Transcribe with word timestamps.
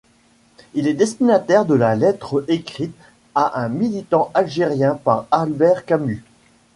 Il 0.73 0.87
est 0.87 0.95
destinataire 0.95 1.63
de 1.63 1.75
la 1.75 1.95
lettre 1.95 2.43
écrite 2.47 2.97
à 3.35 3.59
un 3.61 3.69
militant 3.69 4.31
algérien 4.33 4.95
par 4.95 5.27
Albert 5.29 5.85
Camus. 5.85 6.23